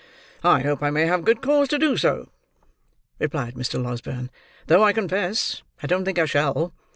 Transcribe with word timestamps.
"I 0.43 0.61
hope 0.61 0.81
I 0.81 0.89
may 0.89 1.05
have 1.05 1.23
good 1.25 1.43
cause 1.43 1.67
to 1.67 1.77
do 1.77 1.95
so," 1.95 2.29
replied 3.19 3.53
Mr. 3.53 3.79
Losberne; 3.79 4.31
"though 4.65 4.83
I 4.83 4.93
confess 4.93 5.61
I 5.83 5.85
don't 5.85 6.05
think 6.05 6.17
I 6.17 6.25
shall. 6.25 6.73